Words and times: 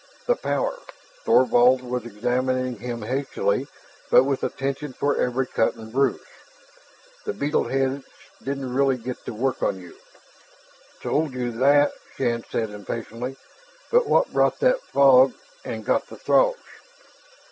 "The 0.25 0.35
power." 0.35 0.79
Thorvald 1.25 1.83
was 1.83 2.07
examining 2.07 2.79
him 2.79 3.03
hastily 3.03 3.67
but 4.09 4.23
with 4.23 4.43
attention 4.43 4.93
for 4.93 5.15
every 5.15 5.45
cut 5.45 5.75
and 5.75 5.93
bruise. 5.93 6.25
"The 7.25 7.33
beetle 7.33 7.65
heads 7.67 8.03
didn't 8.41 8.73
really 8.73 8.97
get 8.97 9.23
to 9.25 9.31
work 9.35 9.61
on 9.61 9.79
you" 9.79 9.95
"Told 11.03 11.33
you 11.35 11.51
that," 11.51 11.91
Shann 12.17 12.43
said 12.49 12.71
impatiently. 12.71 13.35
"But 13.91 14.07
what 14.07 14.33
brought 14.33 14.59
that 14.61 14.81
fog 14.81 15.35
and 15.63 15.85
got 15.85 16.07
the 16.07 16.17
Throgs?" 16.17 16.57